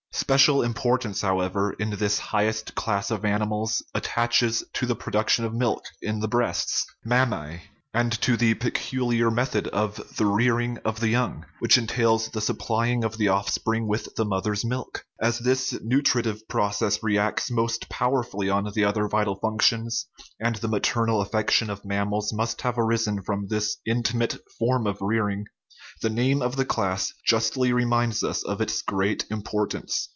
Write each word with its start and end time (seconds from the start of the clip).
Special 0.13 0.61
importance, 0.61 1.21
however, 1.21 1.73
in 1.79 1.89
this 1.91 2.19
highest 2.19 2.75
class 2.75 3.11
of 3.11 3.25
animals, 3.25 3.81
attaches 3.95 4.63
to 4.73 4.85
the 4.85 4.95
production 4.95 5.43
of 5.45 5.53
milk 5.53 5.83
in 6.01 6.19
the 6.19 6.27
breasts 6.27 6.85
(mammae), 7.03 7.61
and 7.93 8.11
to 8.21 8.37
the 8.37 8.53
peculiar 8.53 9.31
method 9.31 9.67
of 9.69 10.15
the 10.17 10.25
rearing 10.25 10.77
of 10.85 10.99
the 10.99 11.09
young, 11.09 11.45
which 11.59 11.77
entails 11.77 12.29
the 12.29 12.39
supplying 12.41 13.03
of 13.03 13.17
the 13.17 13.27
offspring 13.29 13.87
with 13.87 14.13
the 14.15 14.23
mother's 14.23 14.63
milk. 14.63 15.05
As 15.19 15.39
this 15.39 15.73
nutri 15.83 16.23
tive 16.23 16.47
process 16.47 17.01
reacts 17.01 17.49
most 17.49 17.89
powerfully 17.89 18.49
on 18.49 18.69
the 18.73 18.85
other 18.85 19.07
vi 19.07 19.23
tal 19.23 19.35
functions, 19.35 20.05
and 20.39 20.55
the 20.57 20.67
maternal 20.69 21.21
affection 21.21 21.69
of 21.69 21.83
mam 21.83 22.09
mals 22.11 22.31
must 22.31 22.61
have 22.61 22.77
arisen 22.77 23.21
from 23.23 23.47
this 23.47 23.77
intimate 23.85 24.37
form 24.59 24.87
of 24.87 24.97
rearing, 25.01 25.45
the 26.01 26.09
name 26.09 26.41
of 26.41 26.55
the 26.55 26.65
class 26.65 27.11
justly 27.25 27.73
reminds 27.73 28.23
us 28.23 28.43
of 28.43 28.61
its 28.61 28.81
great 28.81 29.25
importance. 29.29 30.07